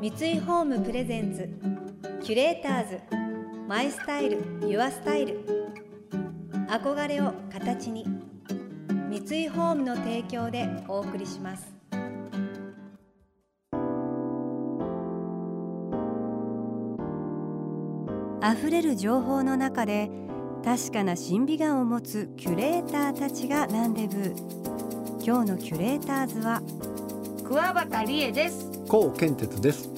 [0.00, 1.46] 三井ホームプレゼンツ
[2.24, 3.00] キュレーターズ
[3.68, 5.44] マイスタイルユアスタイル。
[6.70, 8.06] 憧れを形に
[9.10, 11.70] 三井ホームの提供でお送りします。
[18.42, 20.10] 溢れる情報の中で
[20.64, 24.34] 確かな審美眼を持つキュレーターたちがランデブー
[25.22, 26.62] 今日のキュレーターズは
[27.44, 28.69] 桑畑理恵です。
[28.90, 29.88] 高健哲です。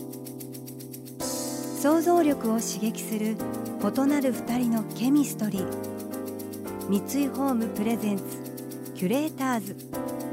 [1.80, 3.38] 想像力を刺激する
[3.80, 5.66] 異なる二人のケミストリー。
[6.91, 8.23] 三井ホームプレゼンツ
[8.95, 9.77] キュレーターズ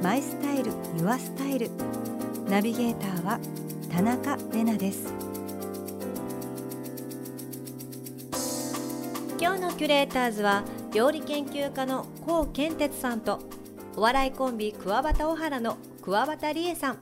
[0.03, 1.69] マイスタイルユアスタイル。
[2.49, 3.39] ナビゲーターは
[3.89, 5.13] 田中れなです。
[9.39, 13.39] 今日のキュレーターズは料理研究家の高健哲さんと
[13.95, 16.97] お笑いコンビ桑畑小原の桑畑理恵さん。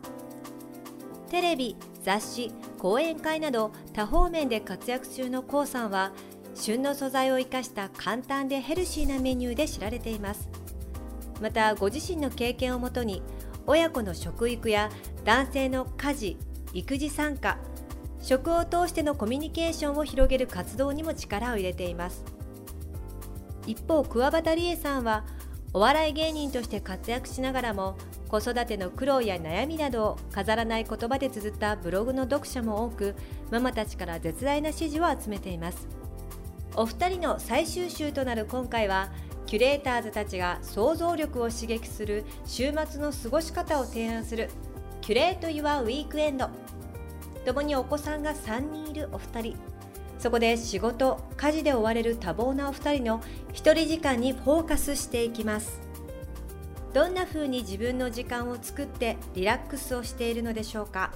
[1.27, 6.11] テレビ雑誌講演会など多方面で活躍中の k o さんは
[6.55, 10.49] 旬の素材を生かした簡単でヘルシーなメニューで知られています。
[11.41, 13.21] またご自身の経験をもとに
[13.67, 14.89] 親子の食育や
[15.23, 16.37] 男性の家事
[16.73, 17.57] 育児参加
[18.21, 22.23] 食を通してのコミュニケーションを広げる活動にも力を入れています。
[23.67, 25.25] 一方桑畑理恵さんは
[25.73, 33.15] お笑い芸人として活躍しながらも子育ての苦労や悩みなどを飾らない言葉で綴ったブログの読者も多く
[33.51, 35.87] ママたちから絶大な支持を集めています。
[36.75, 39.09] お二人の最終週となる今回は
[39.45, 44.49] キュレーターズたちが想像力を刺激する週末の過ごし方を提案する
[44.99, 46.49] キュレート・ユア・ウィークエンド。
[47.45, 49.55] 共にお子さんが3人いるお二人。
[50.19, 53.21] そこで仕事家事で追われる多忙なお二人の
[53.53, 55.86] 一人時間にフォーカスしていきます。
[56.97, 61.11] どんな風に自分の時間を作ってリラックスをしているのでしょうか？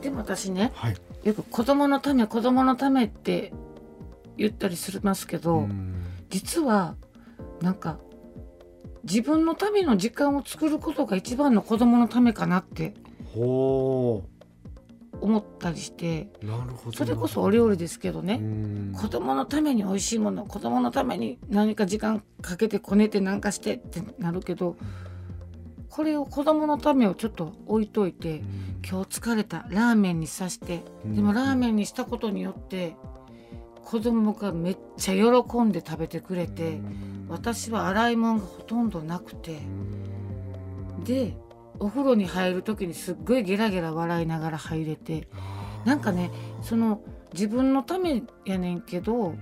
[0.00, 0.96] でも私ねはい。
[1.24, 3.52] よく子供のため子供のためって
[4.36, 5.66] 言ったりしますけど、
[6.30, 6.94] 実は
[7.60, 7.98] なんか
[9.02, 12.94] 自分のための時間を作ることが一番の子供のためかなって。
[13.34, 14.22] ほ
[15.20, 16.28] 思ったりして
[16.94, 24.76] それこそお料理ですけどね、ね子供のために美味しいもの子供のために何か時間かけてこねてなんかしてってなるけど
[25.90, 28.42] これを子供のためをちょっと置いといて
[28.88, 32.96] 今日疲れたラーメンにさしてでもラーメンにしたことによって
[33.84, 36.78] 子供がめっちゃ喜んで食べてくれて
[37.28, 39.58] 私は洗い物がほとんどなくて
[41.04, 41.36] で
[41.80, 45.28] お風呂に入る時にすっごいゲラゲラ笑いながら入れて。
[45.84, 46.30] なんかね
[46.60, 47.00] その
[47.32, 49.34] 自分のためやねんけど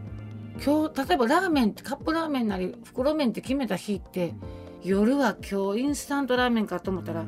[0.64, 4.34] 今日例えばラーメンってカップラーメンなり袋麺って決めた日って
[4.82, 7.24] 夜は今日インスタントラーメンかと思ったら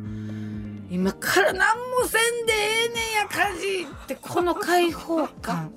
[0.91, 5.73] 今から何もせんでええねんや家事ってこの解放感。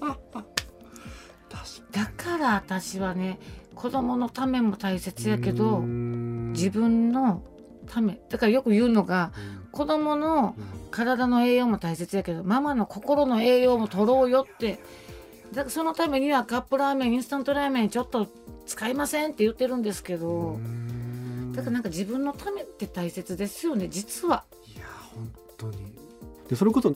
[1.91, 3.39] だから私はね
[3.75, 7.43] 子供のためも大切やけど自分の
[7.91, 9.31] ためだからよく言うのが
[9.71, 10.55] 子供の
[10.91, 14.79] 体の栄養も大切やけどママの心の栄養も取ろうよって。
[15.51, 18.25] だからそのためにはカップラーメンインスタントラーメンちょっと
[18.65, 20.57] 使いませんって言ってるんですけど
[21.51, 24.45] だからなんか自分のためって大切ですよね実は。
[24.73, 25.93] いや本当に。
[26.47, 26.95] でそれこそ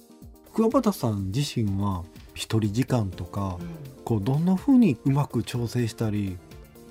[0.54, 3.58] 桑畑さん自身は一人時間とか
[4.06, 6.38] こうどんな風にうまく調整したり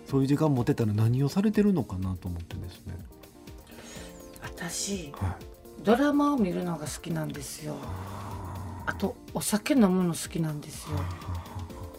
[0.07, 2.95] そういう時間持てたら何をされてるのかなと思ってですね。
[4.57, 5.83] 私はい。
[5.83, 7.77] ドラマを見るのが好きなんですよ。
[8.87, 10.99] あとお酒飲むの好きなんですよ。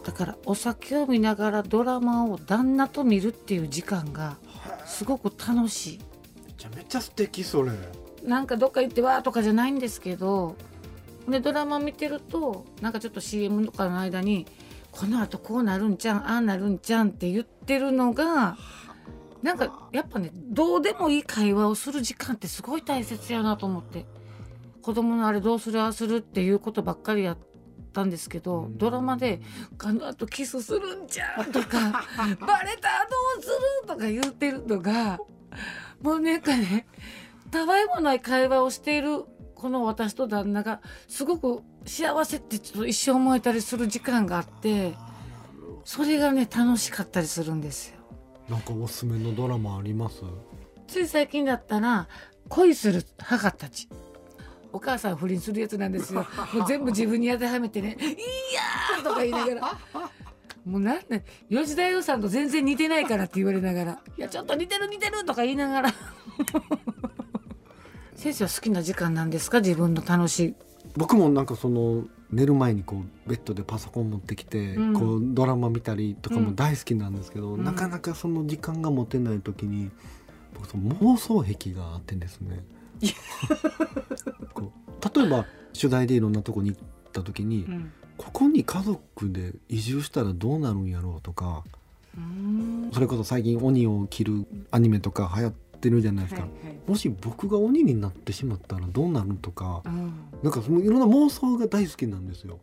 [0.03, 4.37] だからお酒を見ながらドラマを旦那と見るっていう時間が
[4.85, 5.99] すごく楽し
[6.45, 7.71] めちゃめちゃ素敵それ。
[7.71, 7.75] い
[8.27, 10.55] なんかどっか行ってわーとかじゃないんですけど
[11.27, 14.45] でドラマ見てるとなんかちょっと CM とかの間に
[14.91, 18.57] このあとこうなるんちゃんああなるんちゃんって言ってるのが
[19.45, 24.07] なんかやっぱねどうでもいい会話をする時間ってすごい大切やなと思って
[24.81, 27.37] 子供のあれどうするああするっていうことばっかりやっ
[27.93, 29.41] たんですけどドラマで
[29.77, 32.05] 「あのあとキスするんちゃう?」とか
[32.41, 33.49] 「バレたどうす
[33.85, 35.19] る?」とか言ってるのが
[36.01, 36.87] もうなんかね
[37.51, 44.95] たわいもない会話をしているこの私と旦那がすごく幸せってちょっと一生思えたりする時間があって
[45.83, 47.95] それがね楽しかったりするんですよ。
[48.49, 50.21] なんかおすすめのドラマあります？
[50.87, 52.07] つい最近だったら
[52.49, 53.87] 恋する母たち。
[54.71, 56.27] お母さん不倫するやつなんですよ。
[56.53, 59.79] もう全部自分に当てはめてね「いやー!」とか言いながら。
[60.65, 65.93] もうなんで吉田洋さんと全然似てないからって言われながら「いやちょっと似てる似てる」とか言いながら。
[68.15, 69.59] 先生は好きな時間なんですか？
[69.61, 70.55] 自分の楽しい。
[70.97, 74.93] 僕もなんかその寝る前にこうベッドでパソコン持ってきて、うん。
[74.93, 77.63] こうドラマ見たりとかも大好きなんですけど、うん。
[77.63, 79.89] なかなかその時間が持てない時に
[80.53, 82.63] 僕その妄想癖があってですね。
[84.53, 86.81] こう例えば取材でいろんなとこに行っ
[87.13, 87.91] た時に、うん。
[88.17, 91.63] ここに家族で移住したらどうなるんやろうとか
[92.93, 95.53] それこそ最近鬼を切るアニメとか流行っ
[95.85, 96.77] てるじゃないですか、はいはい。
[96.87, 102.59] もし僕が鬼になってしまったらどうなるとかうんなんかそのいろんな妄想が大好きなんですよ。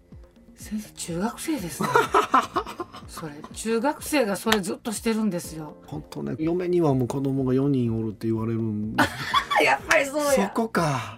[0.57, 1.89] 先生中学生ですね。
[3.09, 5.77] それ中学生がそれずっとしてるんですよ。
[5.87, 9.05] 本当ね嫁にはもう子供が4人おるって言われるんで。
[9.65, 11.17] やっぱりそうそやこか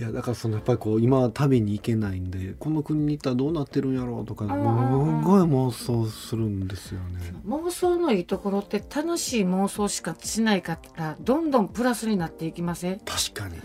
[0.00, 7.34] いやだからそのやっぱりこう今は旅に行けないんでこの国に行ったらどうなってるんやろうとかすんうんうんごい妄想するんですよね。
[7.46, 13.00] 妄想のいいところって楽しい妄想しかしないからどんどんプラスになっていきません？
[13.00, 13.60] 確かに。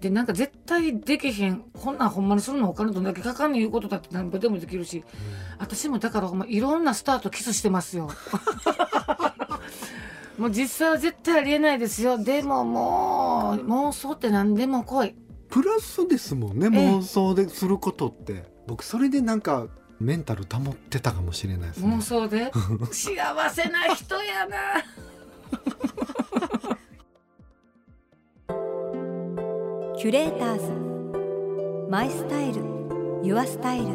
[0.00, 5.04] でなんか絶対できへんこんなんほんまにするの他のどんだけかかんに言うことだって何ぼでもできるし
[5.60, 8.10] 私もだからほんまいろんなスタートキスしてますよ。
[10.36, 12.18] もう実際は絶対ありえないですよ。
[12.18, 15.14] でももう妄想って何でも来い
[15.50, 16.90] プラスですもんねええ。
[16.96, 18.44] 妄想ですることって。
[18.66, 19.66] 僕それでなんか
[19.98, 21.94] メンタル保ってたかもしれないですね。
[21.94, 22.00] 妄。
[22.00, 22.50] 想で？
[22.92, 24.56] 幸せな人やな。
[29.96, 31.90] キュレーターズ。
[31.90, 32.62] マイスタイル。
[33.22, 33.86] ユアスタイル。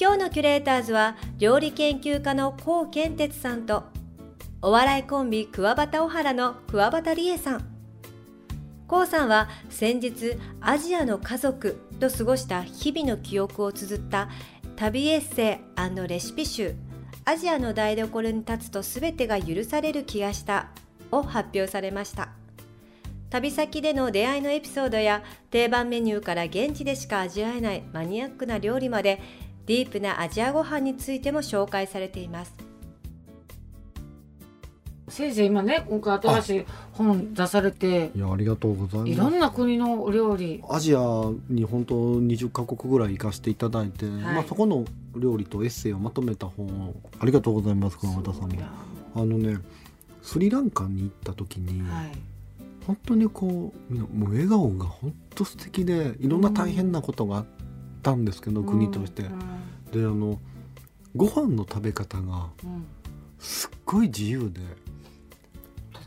[0.00, 3.82] 今日のキュレーターズは料理研究家の高健哲さんと
[4.60, 7.64] お笑いコンビ桑畑小原の桑畑理恵さん。
[8.88, 14.28] 高さんは先日アジアの家族と過ごした日々の記憶を綴った
[14.74, 16.74] 旅エッセイレシピ集。
[17.24, 20.70] アジアの台所に立つと全てが許される気がした
[21.12, 22.30] を発表されました。
[23.30, 29.20] 旅先での出会いのエピソードや定番メニューから現地でしか味わえないマニアックな料理まで
[29.66, 32.67] ディープなアジアご飯についても紹介されています。
[35.18, 39.12] 先生今ね今回新しい本出されていやありがとうございます。
[39.12, 40.62] いろんな国のお料理。
[40.70, 41.00] アジア
[41.48, 44.84] に本当20カ国ぐらい行かせていただいて、まあそこの
[45.16, 48.54] 料理とエッセイをまとめた本をありがとうございます熊本さんも。
[48.54, 48.70] いや
[49.16, 49.58] あのね
[50.22, 52.12] スリランカに行った時に、はい。
[52.86, 57.46] 本当にこうもう笑顔が本当素敵でいろんな大変なことがあっ
[58.04, 60.00] たんですけど、国として、うん。
[60.00, 60.38] であの
[61.16, 62.86] ご飯の食べ方がうん。
[63.40, 64.60] すっごい自由で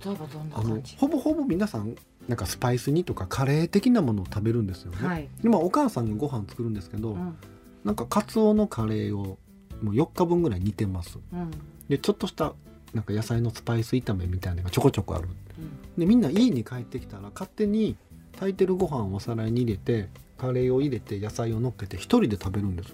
[0.04, 1.96] 例えばどんなあの感じほぼほぼ皆さん
[2.28, 5.08] なんかスパイス煮とかカレー的なものを食べるんですよね。
[5.08, 7.36] はい、お母さんがご飯作るんですけど、うん。
[7.84, 9.38] なんかカツオのカレーを
[9.82, 11.20] もう4日分ぐらい煮てます。
[11.34, 11.52] うん。
[11.90, 12.54] でちょっとした
[12.94, 15.28] なんか野菜のスパイス炒めみたいなのがちょこちょこある。
[15.58, 16.00] うん。
[16.00, 17.96] でみんな家に帰ってきたら勝手に
[18.34, 22.94] 炊いてるご飯をお皿に入れてカレーを入れて野菜を乗っけて一人で食べるんです。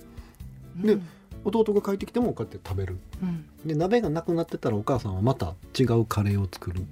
[0.77, 1.07] でうん
[1.49, 2.97] 弟が帰ってきてもこうやって食べる。
[3.21, 3.45] うん。
[3.65, 6.83] で鍋がなくなってたらお母さんはまた違うカレーを作る。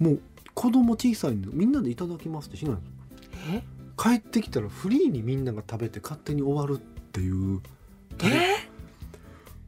[0.00, 0.06] うん。
[0.06, 0.20] もう
[0.54, 2.90] 子供小さいんでみんなでいただきますってしないんです
[3.54, 3.62] え？
[3.96, 7.60] 帰ってきたらフリーにみんなが食べて勝手に終わるっていう。
[8.22, 8.68] え？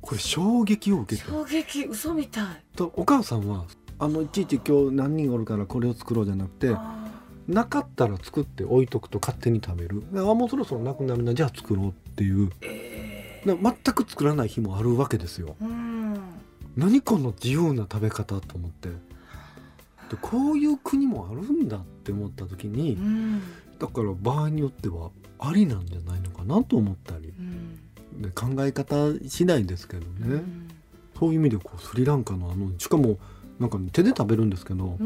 [0.00, 2.44] これ衝撃を受けた衝撃嘘みたい。
[2.76, 3.64] とお母さんは
[3.98, 7.10] あのいちいち今日何人おるからこれを作ろうじゃなくてあ
[7.48, 10.02] なかったら作って置いとくと勝手に食べる。
[10.12, 11.32] であもうそろそろなくなるな。
[11.32, 12.48] じゃあ作ろうっていう。
[12.48, 12.93] ーえで
[13.44, 15.56] 全く作らない日もあるわけですよ。
[16.76, 18.88] 何この自由な食べ方と思って。
[18.88, 18.96] で
[20.20, 23.42] こういう国もあるんだって思った時にうん。
[23.78, 27.32] だから場合によってはありなんじゃないのかなと思ったり。
[27.38, 28.22] うん。
[28.22, 30.68] で考え方次第ですけどね、うん。
[31.18, 33.18] そういう意味でこうスリランカのあのしかも
[33.58, 34.98] なんか手で食べるんですけど、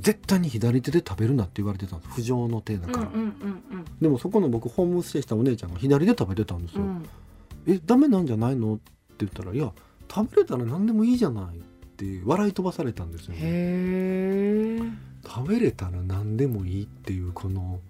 [0.00, 3.08] 絶対に左手で食べるなって言われてたんです不浄の手だから、
[4.00, 7.08] でもそこの僕ホームステイしたお姉ちゃんが左で食べてたんですよ、うん。
[7.66, 8.74] えダメなんじゃないの？
[8.74, 8.82] って
[9.20, 9.72] 言ったらいや
[10.12, 11.60] 食べれたら何でもいいじゃないっ
[11.96, 14.92] て笑い飛ばされたんですよね。
[15.26, 17.80] 食べれたら何でもいいっていうこの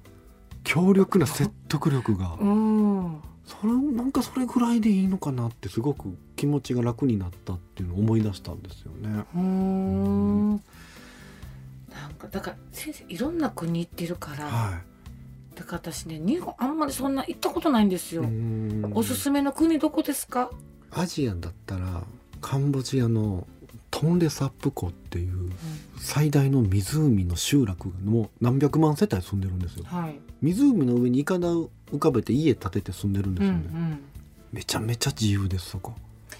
[0.64, 2.36] 強力な説得力が。
[2.40, 3.20] うん。
[3.44, 9.24] それなんかそれぐらいでいいのかなってすごく気持ちが楽になったっていうのを思い出したんですよね。
[9.34, 10.62] うーん
[12.02, 14.80] なんかだから先生いろんな国行ってるから、は
[15.54, 18.16] だから私ね日本あんまりそんな行ったことないんですい。
[18.16, 18.24] よ、
[18.92, 20.50] おすすめの国どこですか？
[20.90, 22.02] アジアだったら
[22.40, 23.46] カンボジアの
[23.90, 25.50] トンレサップ湖っていう
[25.98, 29.84] 最大の湖の集落がもう何百万世帯住んでるんですよ。
[29.86, 33.86] はい、湖の上にイカダ浮かべて家建てて住んでるんでうんうすよね。
[33.94, 34.00] ん、
[34.52, 35.94] めちゃめちゃ自由ですそこ。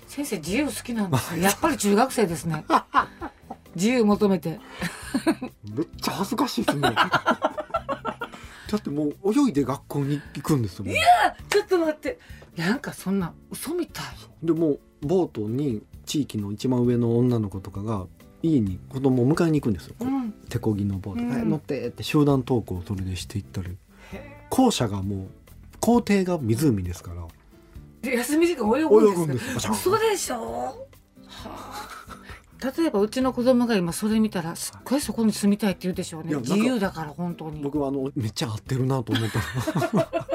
[0.07, 1.43] 先生自由好きなんですよ。
[1.43, 2.65] やっぱり中学生ですね。
[3.75, 4.59] 自由求めて
[5.75, 6.91] めっちゃ恥ずかしいですね。
[6.95, 10.95] だってもう泳いで学校に行くんですよもう
[11.49, 12.19] ちょっと待って。
[12.57, 14.05] なんかそんな嘘みたい。
[14.43, 18.07] でもうボートに地域の一番上の女の子とかが
[18.43, 20.33] 家に子供を迎えに行くんですよ、こううん。
[20.49, 21.31] 手漕ぎのボート、うん。
[21.31, 21.89] はい乗って。
[21.89, 23.77] って集団登校をそれでしていったり。
[24.49, 25.29] 校舎がもう
[25.81, 27.27] 校庭が湖ですから。
[28.03, 29.75] で休み時間泳ぐんです泳ぐんですバシャン。
[29.75, 30.75] 嘘でしょ、はあ、
[32.63, 36.35] 例えばうちの子供が今それ見たらすっごいそこに住みたいって言うでしょうね。
[36.37, 37.61] 自由だから本当に。
[37.63, 39.41] 僕はあのめっちゃ合ってるなと思った。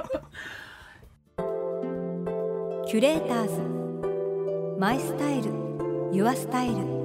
[2.88, 3.62] キュレーターズ
[4.80, 5.52] マイスタイル
[6.12, 7.02] ユアスタイル。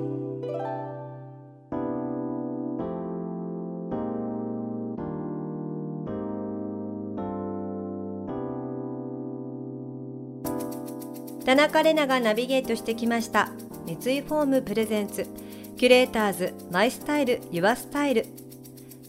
[11.47, 13.53] 田中れながナビゲートしてきました
[13.87, 15.29] 三井フォームプレゼンツ。
[15.77, 18.27] キュレーターズマイスタイルユアスタイル。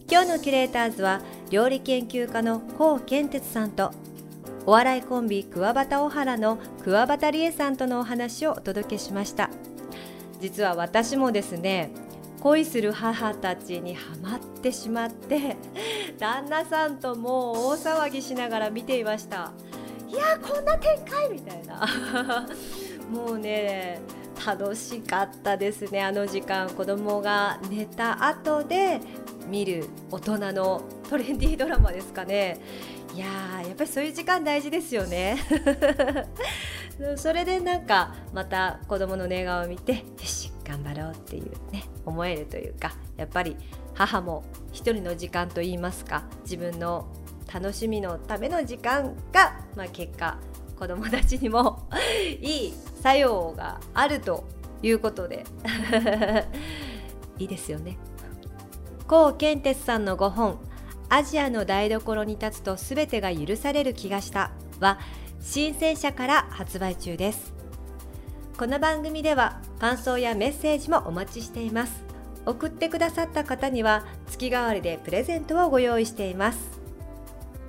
[0.08, 3.92] 今日のキュレーターズは料理研究家の高健哲さんと
[4.68, 9.50] お笑いコンビ桑畑小原の桑畑理恵さんとのお話をお届けしました。
[10.40, 11.90] 実は私もですね
[12.42, 15.58] 恋する母たちにハマってしまって
[16.20, 19.52] 旦那さんともう大騒ぎしながら見ていました。
[20.08, 22.48] いやこんな展開みたいな。
[23.10, 24.00] もうね
[24.46, 26.70] 楽しかったですねあの時間。
[26.70, 29.02] 子供が寝た後で
[29.48, 32.60] 見る大人のトレンディードラマですかね。
[33.16, 33.26] いや
[33.66, 35.38] やっぱりそういう時間大事ですよね。
[37.16, 43.56] それでなんかまた子供の寝顔を見てよし頑張ろうっていうね思えるというかやっぱり
[43.94, 47.08] 母も一人の時間といいますか自分の
[47.52, 50.38] 楽しみのための時間が、まあ、結果
[50.78, 51.88] 子供たちにも
[52.42, 54.46] いい作用があると
[54.82, 55.44] いうことで
[57.40, 57.98] いいですよね。
[59.08, 60.60] 高健哲さんの5本
[61.10, 65.00] 「アジアの台所に立つと全てが許される気がした」は
[65.40, 67.54] 新鮮社から発売中です。
[68.58, 72.04] この番組では感想やメッセージもお待ちしています。
[72.46, 76.60] 送ってくださった方には月替わりでプレゼントをご用意しています。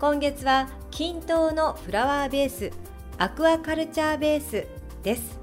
[0.01, 2.73] 今月は均等のフラワーベース
[3.21, 4.65] アクアカルチャーベース
[5.03, 5.41] です。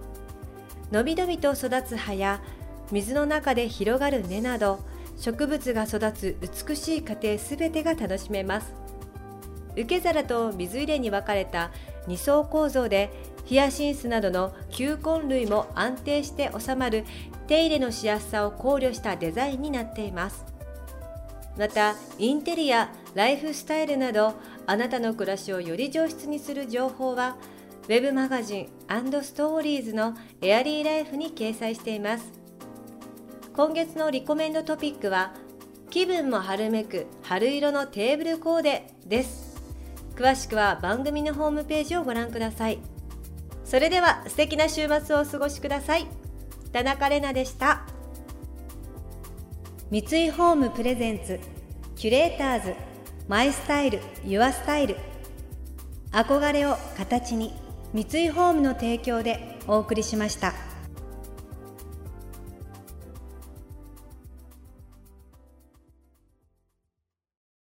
[0.92, 2.42] のびのびと育つ葉や
[2.90, 4.80] 水の中で広がる根など
[5.18, 8.74] 植物が育つ美しい過程すべてが楽しめます。
[9.74, 11.70] 受け皿と水入れに分かれた
[12.08, 13.12] 2層構造で
[13.44, 17.04] ヒヤシンスなどの球根類も安定して収まる
[17.48, 20.46] 手入れのしやすさを考慮したデザインになっています。
[21.58, 24.34] またインテリアライフスタイルなど
[24.66, 27.36] あなたの暮らしをより上質にする情報は
[27.86, 28.68] ウェブマガジン
[29.24, 32.26] ストーリーズのエアリーライフに掲載しています。
[33.56, 35.34] 今月のリコメンドトピックは
[35.92, 39.62] 気分も春めく春色のテーブルコーデです。
[40.16, 42.80] 詳しくは番組のホームページをご覧ください。
[43.64, 46.08] それでは素敵な週末をお過ごしください。
[46.74, 47.84] 田中れなでした。
[49.92, 51.40] 三井ホームプレゼンツ
[51.96, 52.74] キュレーターズ
[53.28, 54.98] マイスタイルユアスタイル。
[56.12, 57.65] 憧れを形に。
[57.96, 60.75] 三井ホームの提供でお送りしました。